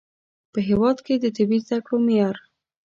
په 0.51 0.59
هیواد 0.69 0.97
کې 1.05 1.15
د 1.17 1.25
طبي 1.37 1.57
زده 1.65 1.77
کړو 1.85 1.97
د 2.01 2.03
معیار 2.05 2.35